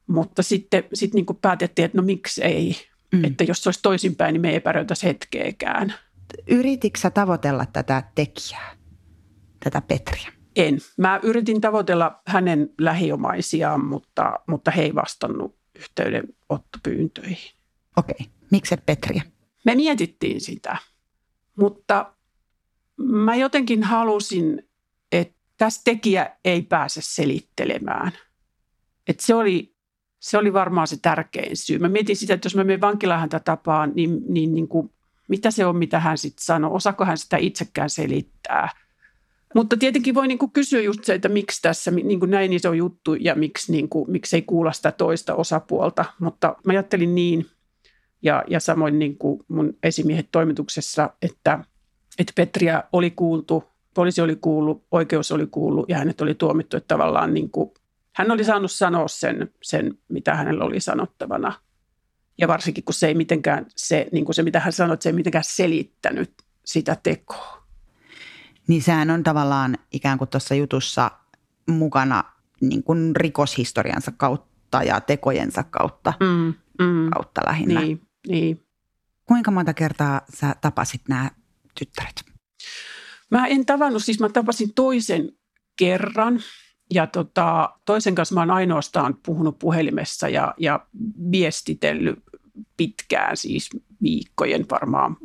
[0.08, 2.76] Mutta sitten sit niin kuin päätettiin, että no miksi ei.
[3.12, 3.24] Mm.
[3.26, 5.94] Että jos se olisi toisinpäin, niin me ei epäröitäisi hetkeäkään.
[6.48, 8.76] Yrititkö tavoitella tätä tekijää,
[9.64, 10.32] tätä Petriä?
[10.56, 10.78] En.
[10.98, 17.52] Mä yritin tavoitella hänen lähiomaisiaan, mutta, mutta he ei vastannut yhteydenottopyyntöihin.
[17.98, 18.16] Okei.
[18.20, 18.34] Okay.
[18.52, 19.24] Miksi Petriä?
[19.66, 20.78] Me mietittiin sitä,
[21.56, 22.14] mutta
[22.98, 24.70] mä jotenkin halusin
[25.58, 28.12] tässä tekijä ei pääse selittelemään.
[29.08, 29.76] Et se, oli,
[30.20, 31.80] se oli varmaan se tärkein syy.
[31.80, 34.94] Mä mietin sitä, että jos mä menen vankilaan häntä tapaan, niin, niin, niin kuin,
[35.28, 36.76] mitä se on, mitä hän sitten sanoo.
[36.76, 38.70] Osaako hän sitä itsekään selittää?
[39.56, 42.74] Mutta tietenkin voi niin kuin kysyä just se, että miksi tässä niin kuin näin iso
[42.74, 46.06] juttu ja miksi, niin kuin, miksi ei kuulla sitä toista osapuolta.
[46.20, 47.46] Mutta mä ajattelin niin,
[48.22, 51.60] ja, ja samoin niin kuin mun esimiehet toimituksessa, että,
[52.20, 53.64] että Petriä oli kuultu
[53.96, 57.72] poliisi oli kuullut, oikeus oli kuullut ja hänet oli tuomittu, että tavallaan niin kuin,
[58.14, 61.54] hän oli saanut sanoa sen, sen, mitä hänellä oli sanottavana.
[62.38, 65.14] Ja varsinkin, kun se ei mitenkään, se, niin kuin se mitä hän sanoi, se ei
[65.14, 66.34] mitenkään selittänyt
[66.66, 67.66] sitä tekoa.
[68.68, 71.12] Niin sehän on tavallaan ikään kuin tuossa jutussa
[71.70, 72.24] mukana
[72.62, 76.54] niin kuin rikoshistoriansa kautta ja tekojensa kautta, mm,
[76.86, 77.82] mm, kautta lähinnä.
[77.82, 78.66] Niin, niin.
[79.26, 81.32] Kuinka monta kertaa sä tapasit nämä
[81.80, 82.26] tyttäret?
[83.36, 85.32] Mä en tavannut, siis mä tapasin toisen
[85.76, 86.40] kerran
[86.94, 90.88] ja tota, toisen kanssa mä oon ainoastaan puhunut puhelimessa ja, ja
[91.32, 92.20] viestitellyt
[92.78, 93.70] pitkään, siis
[94.02, 95.18] viikkojen varmaan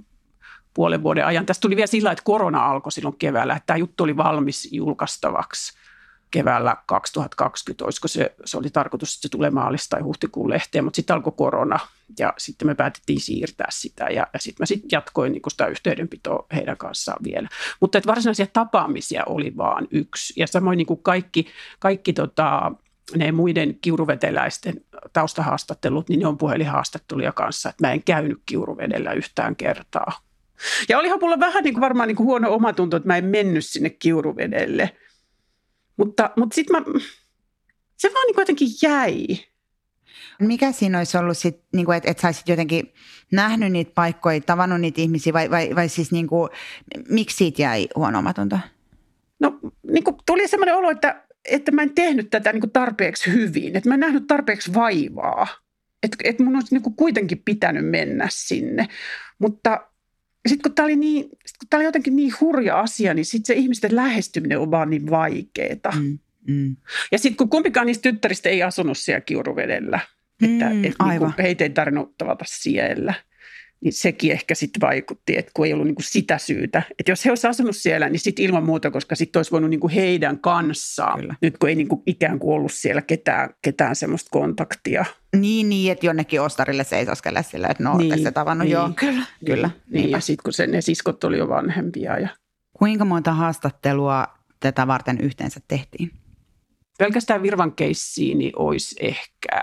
[0.75, 1.46] puolen vuoden ajan.
[1.46, 5.73] Tästä tuli vielä sillä, että korona alkoi silloin keväällä, että tämä juttu oli valmis julkaistavaksi
[6.31, 10.97] keväällä 2020, olisiko se, se oli tarkoitus, että se tulee maalista tai huhtikuun lehteen, mutta
[10.97, 11.79] sitten alkoi korona
[12.19, 16.47] ja sitten me päätettiin siirtää sitä ja, ja sitten mä sitten jatkoin niin sitä yhteydenpitoa
[16.55, 17.49] heidän kanssaan vielä.
[17.81, 21.47] Mutta että varsinaisia tapaamisia oli vaan yksi ja samoin niin kuin kaikki,
[21.79, 22.73] kaikki tota,
[23.16, 29.57] ne muiden kiuruveteläisten taustahaastattelut, niin ne on puhelinhaastatteluja kanssa, että mä en käynyt kiuruvedellä yhtään
[29.57, 30.12] kertaa.
[30.88, 33.66] Ja olihan mulla vähän niin kuin varmaan niin kuin huono omatunto, että mä en mennyt
[33.66, 34.90] sinne kiuruvedelle–
[36.01, 37.01] Mutta, mutta sitten mä,
[37.97, 39.27] se vaan niin jotenkin jäi.
[40.41, 42.95] Mikä siinä olisi ollut sitten, niin kuin, että, että saisit jotenkin
[43.33, 46.51] nähnyt niitä paikkoja, tavannut niitä ihmisiä vai, vai, vai siis niin kuin,
[47.09, 48.59] miksi siitä jäi huonomatonta?
[49.41, 49.59] No
[49.93, 53.77] niin kuin tuli semmoinen olo, että, että mä en tehnyt tätä niin kuin tarpeeksi hyvin,
[53.77, 55.47] että mä en nähnyt tarpeeksi vaivaa.
[56.03, 58.89] Että, että mun olisi niin kuin kuitenkin pitänyt mennä sinne.
[59.39, 59.89] Mutta
[60.48, 63.61] sitten kun tämä oli, niin, sit kun oli jotenkin niin hurja asia, niin sitten se
[63.61, 65.96] ihmisten lähestyminen on vaan niin vaikeaa.
[65.96, 66.76] Mm, mm.
[67.12, 70.00] Ja sitten kun kumpikaan niistä tyttäristä ei asunut siellä Kiuruvedellä,
[70.42, 73.14] että, mm, että niin heitä ei tarvinnut tavata siellä–
[73.81, 76.83] niin sekin ehkä sitten vaikutti, että kun ei ollut niin kuin sitä syytä.
[76.99, 79.81] Että jos he olisivat asunut siellä, niin sitten ilman muuta, koska sitten olisi voinut niin
[79.81, 81.35] kuin heidän kanssaan, Kyllä.
[81.43, 85.05] nyt kun ei niin kuin ikään kuin ollut siellä ketään, ketään semmoista kontaktia.
[85.37, 89.12] Niin, niin, että jonnekin ostarille seisoskelle sillä, että no, niin, se tavannut, niin, joo, kyllä,
[89.12, 89.71] niin, kyllä.
[89.90, 92.19] Niin, ja sitten kun se, ne siskot oli jo vanhempia.
[92.19, 92.29] Ja...
[92.73, 94.27] Kuinka monta haastattelua
[94.61, 96.11] tätä varten yhteensä tehtiin?
[96.99, 99.62] Pelkästään Virvan keissiin niin olisi ehkä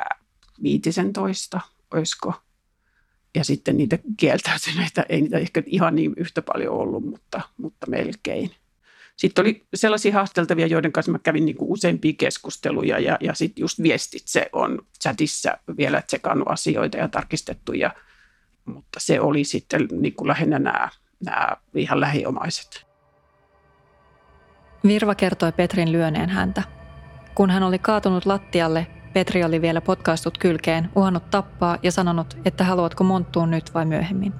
[0.63, 2.33] viitisen toista, olisiko–
[3.37, 8.51] ja sitten niitä kieltäytyneitä, ei niitä ehkä ihan niin yhtä paljon ollut, mutta, mutta melkein.
[9.15, 13.61] Sitten oli sellaisia haasteltavia, joiden kanssa mä kävin niin kuin useampia keskusteluja ja, ja sitten
[13.61, 17.93] just viestitse on chatissa vielä tsekannut asioita ja tarkistettu, ja,
[18.65, 20.89] mutta se oli sitten niin kuin lähinnä nämä,
[21.25, 22.85] nämä ihan lähiomaiset.
[24.87, 26.63] Virva kertoi Petrin lyöneen häntä.
[27.35, 32.63] Kun hän oli kaatunut lattialle, Petri oli vielä potkaistut kylkeen, uhannut tappaa ja sanonut, että
[32.63, 34.33] haluatko monttua nyt vai myöhemmin.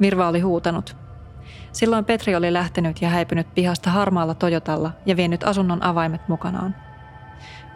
[0.00, 0.96] Virva oli huutanut.
[1.72, 6.76] Silloin Petri oli lähtenyt ja häipynyt pihasta harmaalla Toyotalla ja vienyt asunnon avaimet mukanaan.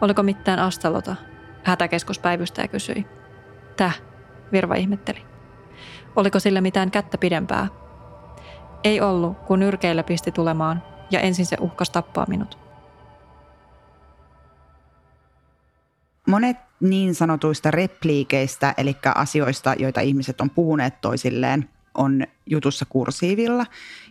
[0.01, 1.15] Oliko mitään astalota?
[1.63, 3.07] Hätäkeskuspäivystäjä kysyi.
[3.77, 4.01] Täh,
[4.51, 5.25] Virva ihmetteli.
[6.15, 7.67] Oliko sillä mitään kättä pidempää?
[8.83, 12.68] Ei ollut, kun nyrkeillä pisti tulemaan ja ensin se uhkas tappaa minut.
[16.29, 23.65] Monet niin sanotuista repliikeistä, eli asioista, joita ihmiset on puhuneet toisilleen, on jutussa kursiivilla.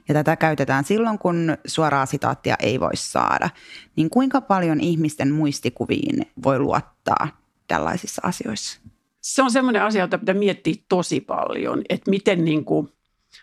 [0.09, 3.50] Ja tätä käytetään silloin, kun suoraa sitaattia ei voi saada.
[3.96, 7.28] Niin kuinka paljon ihmisten muistikuviin voi luottaa
[7.68, 8.81] tällaisissa asioissa?
[9.20, 12.88] Se on semmoinen asia, jota pitää miettiä tosi paljon, että miten niin kuin,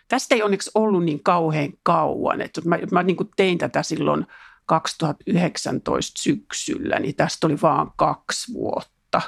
[0.08, 2.40] tästä ei onneksi ollut niin kauhean kauan.
[2.40, 4.26] Että mä, mä niin kuin tein tätä silloin–
[4.66, 9.22] 2019 syksyllä, niin tästä oli vaan kaksi vuotta.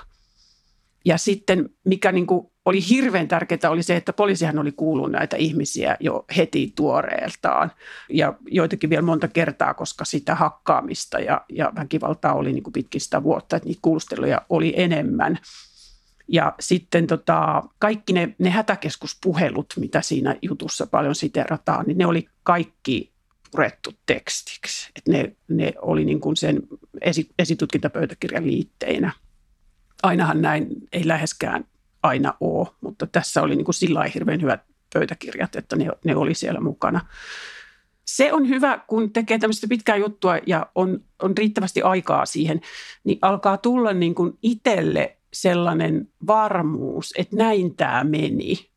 [1.04, 5.36] Ja sitten mikä niin kuin oli hirveän tärkeää oli se, että poliisihan oli kuullut näitä
[5.36, 7.72] ihmisiä jo heti tuoreeltaan
[8.08, 13.00] ja joitakin vielä monta kertaa, koska sitä hakkaamista ja, ja väkivaltaa oli niin kuin pitkin
[13.22, 15.38] vuotta, että niitä kuulusteluja oli enemmän.
[16.28, 22.28] Ja sitten tota, kaikki ne, ne hätäkeskuspuhelut, mitä siinä jutussa paljon siterataan, niin ne oli
[22.42, 23.12] kaikki
[23.50, 24.90] purettu tekstiksi.
[24.96, 26.62] Et ne, ne oli niin kuin sen
[27.00, 29.12] esi, esitutkintapöytäkirjan liitteinä.
[30.02, 31.64] Ainahan näin ei läheskään
[32.02, 34.60] aina ole, mutta tässä oli niin kuin sillä hirveän hyvät
[34.94, 37.00] pöytäkirjat, että ne, ne oli siellä mukana.
[38.06, 42.60] Se on hyvä, kun tekee tämmöistä pitkää juttua ja on, on riittävästi aikaa siihen,
[43.04, 48.70] niin alkaa tulla niin kuin itselle sellainen varmuus, että näin tämä meni.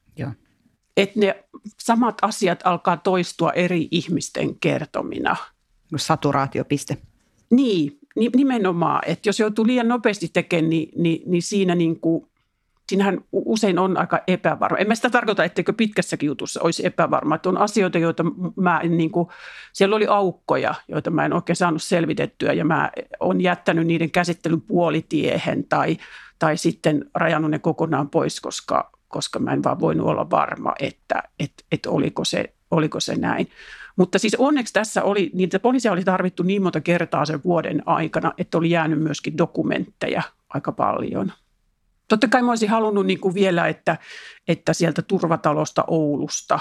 [0.98, 1.44] Että ne
[1.80, 5.36] samat asiat alkaa toistua eri ihmisten kertomina.
[5.96, 6.98] Saturaatiopiste.
[7.50, 8.00] Niin,
[8.36, 9.02] nimenomaan.
[9.06, 12.28] Että jos joutuu liian nopeasti tekemään, niin, niin, niin siinä niin kuin,
[12.90, 14.78] siinähän usein on aika epävarma.
[14.78, 17.36] En mä sitä tarkoita, etteikö pitkässäkin jutussa olisi epävarma.
[17.36, 18.24] Että on asioita, joita
[18.56, 19.28] mä en niin kuin,
[19.74, 24.62] siellä oli aukkoja, joita mä en oikein saanut selvitettyä ja mä on jättänyt niiden käsittelyn
[24.62, 25.98] puolitiehen tai,
[26.40, 31.24] tai sitten rajannut ne kokonaan pois, koska, koska mä en vaan voinut olla varma, että,
[31.40, 33.48] että, että oliko, se, oliko se näin.
[33.96, 38.34] Mutta siis onneksi tässä oli, niitä poliisia oli tarvittu niin monta kertaa sen vuoden aikana,
[38.38, 41.32] että oli jäänyt myöskin dokumentteja aika paljon.
[42.08, 43.98] Totta kai mä olisin halunnut niin kuin vielä, että,
[44.48, 46.60] että sieltä turvatalosta Oulusta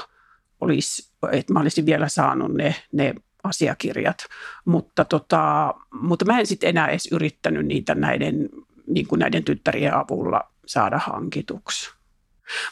[0.61, 4.25] olisi, että mä olisin vielä saanut ne, ne asiakirjat,
[4.65, 8.49] mutta, tota, mutta mä en sitten enää edes yrittänyt niitä näiden,
[8.87, 12.00] niin kuin näiden tyttärien avulla saada hankituksi.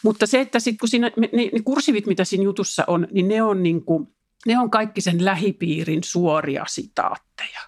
[0.02, 3.42] Mutta se, että sitten kun siinä, ne, ne kursivit, mitä siinä jutussa on, niin ne
[3.42, 4.08] on, niin kuin,
[4.46, 7.60] ne on kaikki sen lähipiirin suoria sitaatteja.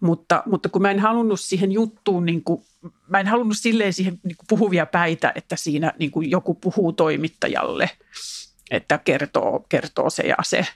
[0.00, 2.62] Mutta, mutta kun mä en halunnut siihen juttuun, niin kuin,
[3.08, 6.92] mä en halunnut silleen siihen niin kuin puhuvia päitä, että siinä niin kuin joku puhuu
[6.92, 7.90] toimittajalle,
[8.70, 10.66] että kertoo, kertoo se ja se.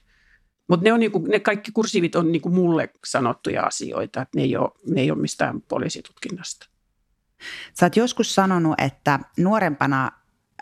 [0.69, 4.39] Mutta ne, on niin kuin, ne kaikki kursiivit on niin kuin mulle sanottuja asioita, että
[4.39, 4.43] ne
[4.95, 6.67] ne ei ole mistään poliisitutkinnasta.
[7.81, 10.13] Sä oot joskus sanonut, että nuorempana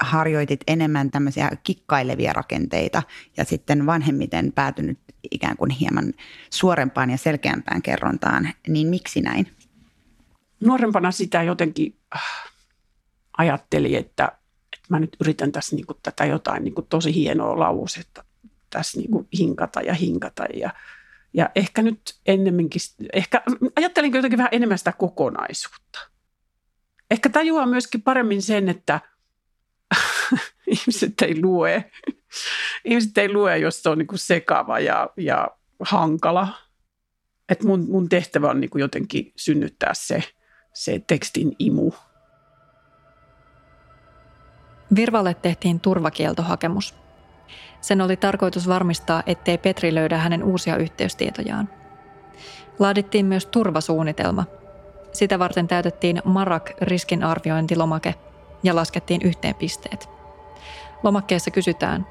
[0.00, 3.02] harjoitit enemmän tämmöisiä kikkailevia rakenteita
[3.36, 4.98] ja sitten vanhemmiten päätynyt
[5.30, 6.12] ikään kuin hieman
[6.50, 9.52] suorempaan ja selkeämpään kerrontaan, niin miksi näin?
[10.60, 12.22] Nuorempana sitä jotenkin äh,
[13.38, 14.24] ajatteli, että,
[14.72, 18.24] että mä nyt yritän tässä niin kuin tätä jotain niin kuin tosi hienoa lausetta
[18.70, 20.70] tässä niin kuin hinkata ja hinkata ja,
[21.34, 22.80] ja ehkä nyt ennemminkin,
[23.12, 23.42] ehkä
[23.76, 25.98] ajattelinko jotenkin vähän enemmän sitä kokonaisuutta.
[27.10, 29.00] Ehkä tajuaa myöskin paremmin sen, että
[30.66, 31.90] ihmiset ei lue.
[32.84, 35.48] ihmiset ei lue, jos se on niin kuin sekava ja, ja
[35.80, 36.48] hankala.
[37.48, 40.22] Et mun, mun tehtävä on niin kuin jotenkin synnyttää se,
[40.74, 41.90] se tekstin imu.
[44.94, 46.94] Virvalle tehtiin turvakieltohakemus.
[47.80, 51.68] Sen oli tarkoitus varmistaa, ettei Petri löydä hänen uusia yhteystietojaan.
[52.78, 54.44] Laadittiin myös turvasuunnitelma.
[55.12, 58.14] Sitä varten täytettiin Marak riskinarviointilomake
[58.62, 60.21] ja laskettiin yhteen pisteet.
[61.02, 62.06] Lomakkeessa kysytään,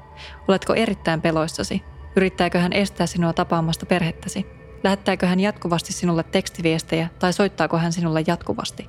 [0.48, 1.82] oletko erittäin peloissasi?
[2.16, 4.46] Yrittääkö hän estää sinua tapaamasta perhettäsi?
[4.84, 8.88] Lähettääkö hän jatkuvasti sinulle tekstiviestejä tai soittaako hän sinulle jatkuvasti?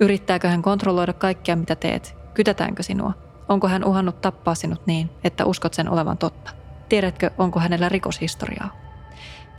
[0.00, 2.16] Yrittääkö hän kontrolloida kaikkea, mitä teet?
[2.34, 3.12] Kytätäänkö sinua?
[3.48, 6.50] Onko hän uhannut tappaa sinut niin, että uskot sen olevan totta?
[6.88, 8.76] Tiedätkö, onko hänellä rikoshistoriaa?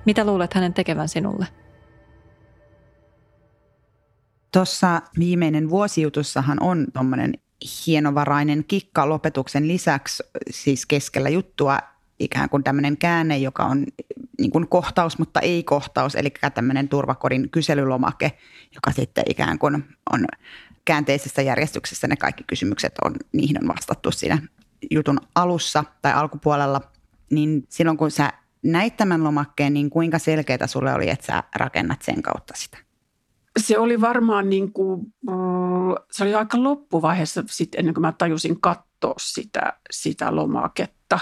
[0.06, 1.48] Mitä luulet hänen tekevän sinulle?
[4.54, 7.34] Tuossa viimeinen vuosijutussahan on tuommoinen
[7.88, 11.80] hienovarainen kikka lopetuksen lisäksi siis keskellä juttua
[12.20, 13.86] ikään kuin tämmöinen käänne, joka on
[14.40, 18.32] niin kuin kohtaus, mutta ei kohtaus, eli tämmöinen turvakodin kyselylomake,
[18.76, 20.26] joka sitten ikään kuin on
[20.86, 24.42] käänteisessä järjestyksessä ne kaikki kysymykset on, niihin on vastattu siinä
[24.92, 26.82] jutun alussa tai alkupuolella,
[27.32, 32.02] niin silloin kun sä näit tämän lomakkeen, niin kuinka selkeää sulle oli, että sä rakennat
[32.02, 32.78] sen kautta sitä?
[33.60, 35.14] Se oli varmaan niin kuin,
[36.12, 41.20] se oli aika loppuvaiheessa sit ennen kuin mä tajusin katsoa sitä, sitä lomaketta.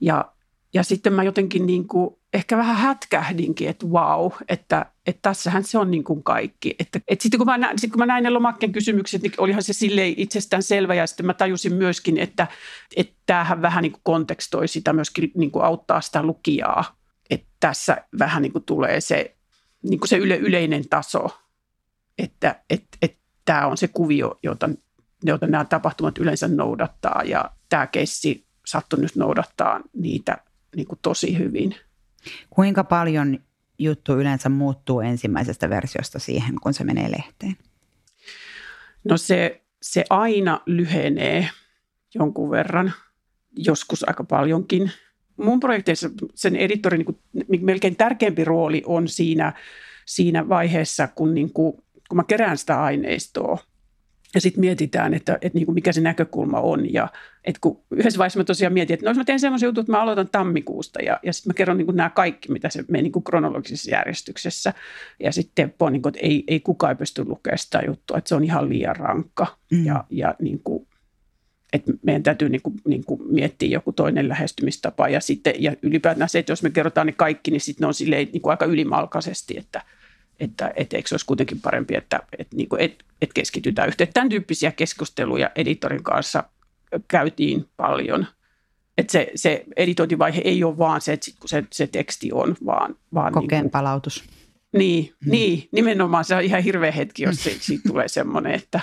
[0.00, 0.32] Ja,
[0.74, 5.78] ja sitten mä jotenkin niin kuin ehkä vähän hätkähdinkin, että wow, että, että tässähän se
[5.78, 6.74] on niin kuin kaikki.
[6.78, 9.62] Että, että sitten kun mä, näin, sit kun mä näin ne lomakkeen kysymykset, niin olihan
[9.62, 12.46] se silleen itsestään selvä ja sitten mä tajusin myöskin, että,
[12.96, 16.96] että tämähän vähän niin kuin kontekstoi sitä myöskin niin kuin auttaa sitä lukijaa.
[17.30, 19.36] Että tässä vähän niin kuin tulee se,
[19.82, 21.38] niin kuin se yle, yleinen taso,
[22.18, 24.70] että että että tämä on se kuvio, jota,
[25.24, 30.38] jota nämä tapahtumat yleensä noudattaa ja tämä keissi sattui nyt noudattaa niitä
[30.76, 31.74] niin kuin tosi hyvin–
[32.50, 33.38] Kuinka paljon
[33.78, 37.56] juttu yleensä muuttuu ensimmäisestä versiosta siihen, kun se menee lehteen?
[39.04, 41.48] No se, se aina lyhenee
[42.14, 42.92] jonkun verran,
[43.56, 44.92] joskus aika paljonkin.
[45.36, 49.52] Mun projekteissa sen editorin niin kuin, melkein tärkeämpi rooli on siinä,
[50.06, 53.58] siinä vaiheessa, kun, niin kuin, kun mä kerään sitä aineistoa–
[54.34, 56.92] ja sitten mietitään, että, että niin kuin mikä se näkökulma on.
[56.92, 57.08] Ja
[57.44, 59.92] että kun yhdessä vaiheessa mä tosiaan mietin, että no jos mä teen semmoisen jutun, että
[59.92, 63.02] mä aloitan tammikuusta ja, ja sitten mä kerron niin kuin nämä kaikki, mitä se menee
[63.02, 64.74] niin kuin kronologisessa järjestyksessä.
[65.20, 68.28] Ja sitten Teppo on niin kuin, että ei, ei kukaan pysty lukemaan sitä juttua, että
[68.28, 69.56] se on ihan liian rankka.
[69.70, 69.86] Mm.
[69.86, 70.86] Ja, ja niin kuin,
[71.72, 75.08] että meidän täytyy niin kuin, niin kuin miettiä joku toinen lähestymistapa.
[75.08, 77.94] Ja, sitten, ja ylipäätään se, että jos me kerrotaan ne kaikki, niin sitten ne on
[77.94, 79.82] silleen, niin kuin aika ylimalkaisesti, että–
[80.42, 84.12] että, että eikö se olisi kuitenkin parempi, että, että, niin kuin, että, että keskitytään yhteen.
[84.14, 86.44] Tämän tyyppisiä keskusteluja editorin kanssa
[87.08, 88.26] käytiin paljon.
[88.98, 92.56] Että se, se editointivaihe ei ole vaan se, että sit, kun se, se teksti on,
[92.66, 92.96] vaan...
[93.14, 94.24] vaan Kokeen niin kuin, palautus.
[94.72, 95.30] Niin, hmm.
[95.30, 98.80] niin, nimenomaan se on ihan hirveä hetki, jos siitä, siitä tulee semmoinen, että,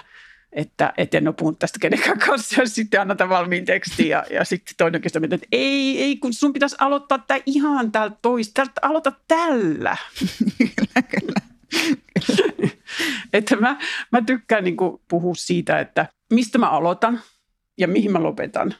[0.51, 4.45] että, että en ole puhunut tästä kenenkään kanssa ja sitten annata valmiin tekstin ja, ja
[4.45, 9.11] sitten toinen sitä että ei, ei, kun sun pitäisi aloittaa tämä ihan täältä toista, aloita
[9.27, 9.97] tällä.
[10.57, 11.48] kyllä, kyllä.
[13.33, 13.77] että mä,
[14.11, 14.77] mä tykkään niin
[15.07, 17.21] puhua siitä, että mistä mä aloitan
[17.77, 18.75] ja mihin mä lopetan.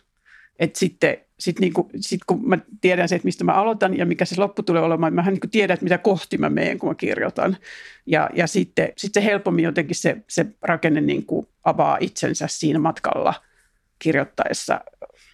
[0.60, 4.06] Että sitten sit niin kuin, sit kun mä tiedän se, että mistä mä aloitan ja
[4.06, 6.96] mikä se loppu tulee olemaan, mä niin tiedän, että mitä kohti mä menen, kun mä
[6.96, 7.58] kirjoitan.
[8.06, 12.80] Ja, ja sitten sit se helpommin jotenkin se, se rakenne niin kuin avaa itsensä siinä
[12.80, 13.34] matkalla
[14.00, 14.82] kirjoittaessa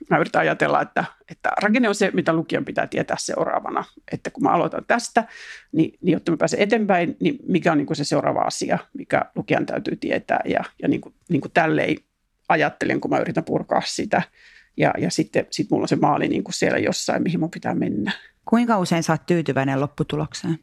[0.09, 3.83] mä yritän ajatella, että, että rakenne on se, mitä lukijan pitää tietää seuraavana.
[4.11, 5.23] Että kun mä aloitan tästä,
[5.71, 9.25] niin, niin jotta mä pääsen eteenpäin, niin mikä on niin kuin se seuraava asia, mikä
[9.35, 10.39] lukijan täytyy tietää.
[10.45, 11.97] Ja, ja niin kuin, niin kuin tälleen
[12.49, 14.21] ajattelen, kun mä yritän purkaa sitä.
[14.77, 17.75] Ja, ja sitten sit mulla on se maali niin kuin siellä jossain, mihin mun pitää
[17.75, 18.11] mennä.
[18.45, 20.59] Kuinka usein oot tyytyväinen lopputulokseen?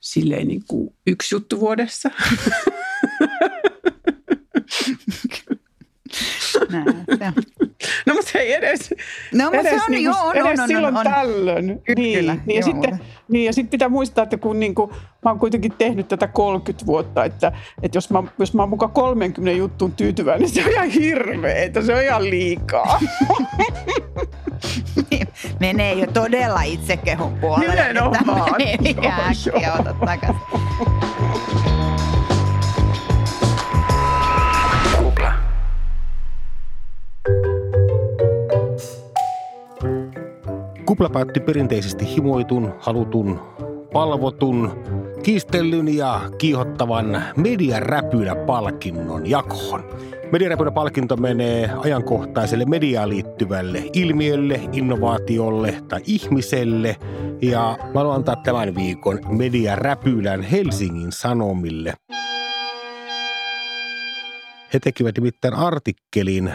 [0.00, 2.10] Silleen niin kuin yksi juttu vuodessa.
[6.72, 6.86] Näin.
[8.06, 8.94] No mutta ei edes,
[9.32, 11.82] no, mutta edes, se on, niin joo, on, edes on, on, silloin on, tällöin.
[11.84, 15.30] Kyllä, niin, niin, ja sitten, niin, ja sitten pitää muistaa, että kun niin kuin, mä
[15.30, 17.52] oon kuitenkin tehnyt tätä 30 vuotta, että,
[17.82, 21.62] että jos, mä, jos mä oon mukaan 30 juttuun tyytyväinen, niin se on ihan hirveä,
[21.62, 23.00] että se on ihan liikaa.
[25.10, 25.28] niin,
[25.60, 27.74] menee jo todella itsekehun puolelle.
[27.74, 28.16] Nimenomaan.
[28.16, 28.94] Että menee
[29.62, 30.61] Joo, ota takaisin.
[40.92, 43.40] Kupla päätti perinteisesti himoitun, halutun,
[43.92, 44.70] palvotun,
[45.22, 49.84] kiistellyn ja kiihottavan mediaräpylä palkinnon jakoon.
[50.32, 56.96] Mediaräpylä palkinto menee ajankohtaiselle mediaan liittyvälle ilmiölle, innovaatiolle tai ihmiselle.
[57.42, 61.94] Ja mä haluan antaa tämän viikon mediaräpylän Helsingin Sanomille.
[64.74, 66.52] He tekivät nimittäin artikkelin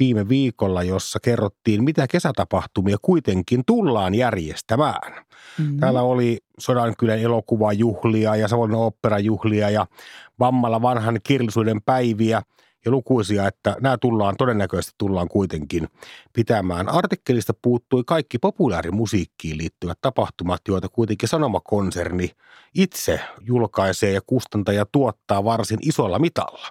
[0.00, 5.12] viime viikolla, jossa kerrottiin, mitä kesätapahtumia kuitenkin tullaan järjestämään.
[5.58, 5.76] Mm-hmm.
[5.76, 9.86] Täällä oli Sodankylän elokuvajuhlia ja Savonlinnan oopperajuhlia ja
[10.40, 12.42] Vammalla vanhan kirjallisuuden päiviä
[12.86, 15.88] ja lukuisia, että nämä tullaan todennäköisesti tullaan kuitenkin
[16.32, 16.88] pitämään.
[16.88, 22.30] Artikkelista puuttui kaikki populaarimusiikkiin liittyvät tapahtumat, joita kuitenkin Sanomakonserni
[22.74, 26.68] itse julkaisee ja kustantaa ja tuottaa varsin isolla mitalla.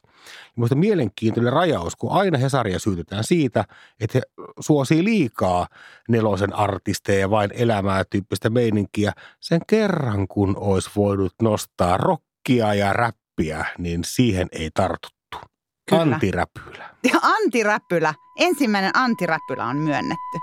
[0.55, 3.65] Minusta mielenkiintoinen rajaus, kun aina Hesaria syytetään siitä,
[3.99, 4.21] että he
[4.59, 5.67] suosii liikaa
[6.09, 9.13] nelosen artisteja ja vain elämää tyyppistä meininkiä.
[9.39, 15.14] Sen kerran, kun olisi voinut nostaa rockia ja räppiä, niin siihen ei tartuttu.
[15.89, 16.01] Kyllä.
[16.01, 16.89] Antiräpylä.
[17.13, 18.13] Ja antiräpylä.
[18.35, 20.39] Ensimmäinen antiräpylä on myönnetty.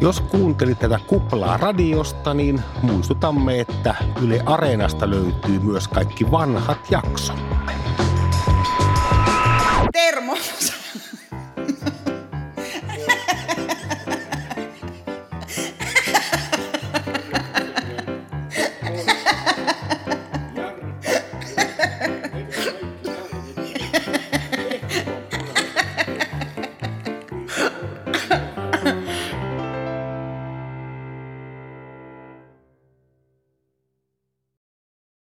[0.00, 7.56] Jos kuuntelit tätä kuplaa radiosta, niin muistutamme, että Yle Areenasta löytyy myös kaikki vanhat jaksomme.
[9.92, 10.85] Termos.